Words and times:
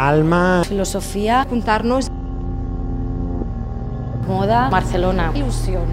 Alma, 0.00 0.62
Filosofía, 0.66 1.46
juntarnos, 1.46 2.10
moda, 4.26 4.70
Barcelona, 4.70 5.30
ilusión. 5.34 5.84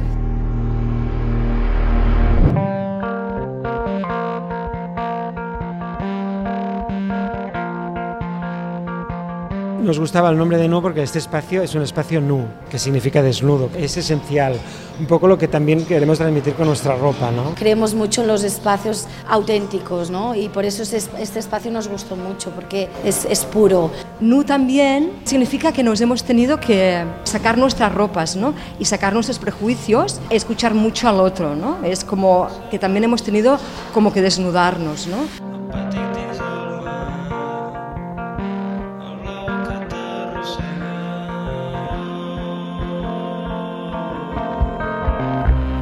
Nos 9.80 10.00
gustaba 10.00 10.30
el 10.30 10.38
nombre 10.38 10.58
de 10.58 10.68
Nu 10.68 10.82
porque 10.82 11.04
este 11.04 11.20
espacio 11.20 11.62
es 11.62 11.76
un 11.76 11.82
espacio 11.82 12.20
nu, 12.22 12.46
que 12.70 12.80
significa 12.80 13.22
desnudo. 13.22 13.70
Es 13.78 13.98
esencial, 13.98 14.56
un 15.00 15.06
poco 15.06 15.28
lo 15.28 15.38
que 15.38 15.48
también 15.48 15.86
queremos 15.86 16.18
transmitir 16.18 16.54
con 16.54 16.68
nuestra 16.68 16.96
ropa, 16.96 17.32
¿no? 17.32 17.56
Creemos 17.56 17.94
mucho 17.94 18.22
en 18.22 18.28
los 18.28 18.44
espacios 18.44 19.08
auténticos, 19.28 20.10
¿no? 20.10 20.36
Y 20.36 20.50
por 20.50 20.66
eso 20.66 20.84
este 20.84 21.40
espacio 21.40 21.72
nos 21.72 21.88
gustó 21.88 22.16
mucho, 22.16 22.50
porque 22.52 22.90
es, 23.04 23.26
es 23.26 23.46
puro. 23.46 23.92
Nu 24.20 24.44
también 24.44 25.12
significa 25.24 25.72
que 25.72 25.84
nos 25.84 26.02
hemos 26.02 26.24
tenido 26.24 26.60
que 26.60 27.04
sacar 27.24 27.58
nuestras 27.58 27.94
ropas, 27.94 28.36
¿no? 28.36 28.54
Y 28.80 28.86
sacar 28.86 29.14
nuestros 29.14 29.40
prejuicios, 29.40 30.20
escuchar 30.30 30.74
mucho 30.74 31.08
al 31.08 31.20
otro, 31.20 31.56
¿no? 31.56 31.78
Es 31.84 32.04
como 32.04 32.48
que 32.72 32.80
también 32.80 33.04
hemos 33.04 33.24
tenido 33.24 33.60
como 33.94 34.12
que 34.12 34.22
desnudarnos, 34.22 35.08
¿no? 35.08 35.48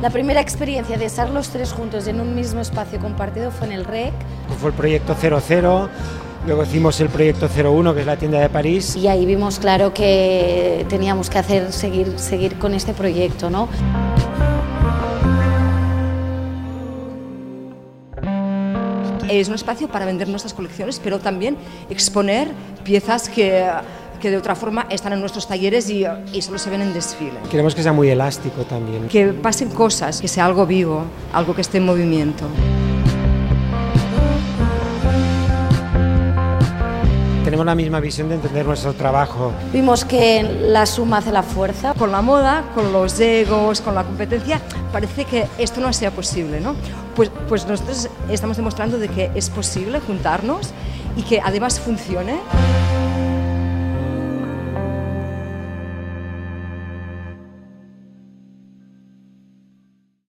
La 0.06 0.12
primera 0.12 0.40
experiencia 0.40 1.00
de 1.00 1.06
estar 1.06 1.32
los 1.32 1.50
tres 1.50 1.74
juntos 1.74 2.06
en 2.06 2.22
un 2.22 2.36
mismo 2.36 2.62
espacio 2.62 3.00
compartido 3.00 3.50
fue 3.50 3.66
en 3.66 3.74
el 3.74 3.86
REC. 3.86 4.14
Fue 4.62 4.70
el 4.70 4.76
proyecto 4.76 5.16
00, 5.16 5.90
luego 6.46 6.62
hicimos 6.62 7.02
el 7.02 7.10
proyecto 7.10 7.50
01, 7.50 7.96
que 7.96 8.02
es 8.02 8.06
la 8.06 8.16
tienda 8.16 8.40
de 8.40 8.48
París. 8.48 8.96
Y 8.96 9.08
ahí 9.08 9.26
vimos 9.26 9.58
claro 9.58 9.96
que 9.96 10.86
teníamos 10.90 11.32
que 11.32 11.40
hacer, 11.40 11.74
seguir, 11.74 12.20
seguir 12.20 12.60
con 12.60 12.76
este 12.76 12.94
proyecto, 12.94 13.50
¿no? 13.50 13.68
Es 19.28 19.48
un 19.48 19.56
espacio 19.56 19.88
para 19.88 20.06
vender 20.06 20.30
nuestras 20.30 20.54
colecciones, 20.54 21.02
pero 21.04 21.18
también 21.18 21.58
exponer 21.90 22.50
piezas 22.84 23.28
que 23.28 23.68
que 24.26 24.32
de 24.32 24.38
otra 24.38 24.56
forma 24.56 24.88
están 24.90 25.14
en 25.14 25.20
nuestros 25.20 25.48
talleres 25.48 25.88
y, 25.88 26.04
y, 26.34 26.42
solo 26.42 26.58
se 26.58 26.72
ven 26.72 26.82
en 26.82 26.96
desfile. 26.96 27.38
Queremos 27.52 27.76
que 27.76 27.84
sea 27.84 27.94
muy 27.94 28.10
elástico 28.10 28.64
también. 28.64 29.08
Que 29.08 29.28
pasen 29.28 29.70
cosas, 29.70 30.20
que 30.20 30.28
sea 30.28 30.48
algo 30.48 30.66
vivo, 30.66 31.04
algo 31.32 31.54
que 31.54 31.62
esté 31.62 31.78
en 31.78 31.86
movimiento. 31.86 32.46
Tenemos 37.44 37.68
la 37.68 37.76
misma 37.76 38.00
visión 38.00 38.28
de 38.28 38.34
entender 38.34 38.66
nuestro 38.66 38.94
trabajo. 38.94 39.52
Vimos 39.72 40.04
que 40.04 40.42
la 40.42 40.88
suma 40.88 41.20
hace 41.20 41.32
la 41.32 41.44
fuerza. 41.44 41.94
Con 41.94 42.12
la 42.12 42.24
moda, 42.24 42.64
con 42.74 42.92
los 42.92 43.20
egos, 43.20 43.80
con 43.82 43.94
la 43.94 44.06
competencia, 44.06 44.60
parece 44.92 45.26
que 45.26 45.46
esto 45.60 45.82
no 45.82 45.94
sea 45.94 46.10
posible, 46.10 46.60
¿no? 46.62 46.76
Pues, 47.16 47.30
pues 47.48 47.68
nosotros 47.68 48.10
estamos 48.32 48.58
demostrando 48.58 48.98
de 48.98 49.08
que 49.08 49.30
es 49.36 49.52
posible 49.52 50.00
juntarnos 50.00 50.72
y 51.16 51.22
que 51.22 51.42
además 51.42 51.80
funcione. 51.80 52.40